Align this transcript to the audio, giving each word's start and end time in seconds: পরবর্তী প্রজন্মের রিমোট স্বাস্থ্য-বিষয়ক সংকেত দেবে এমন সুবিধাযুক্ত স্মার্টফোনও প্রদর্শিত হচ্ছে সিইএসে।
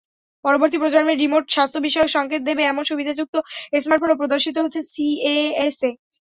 পরবর্তী 0.45 0.77
প্রজন্মের 0.79 1.19
রিমোট 1.19 1.43
স্বাস্থ্য-বিষয়ক 1.49 2.09
সংকেত 2.11 2.41
দেবে 2.45 2.61
এমন 2.65 2.83
সুবিধাযুক্ত 2.85 3.35
স্মার্টফোনও 3.79 4.19
প্রদর্শিত 4.21 4.55
হচ্ছে 4.59 4.81
সিইএসে। 4.91 5.89